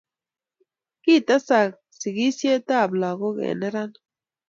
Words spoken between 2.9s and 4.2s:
lagok eng' neranik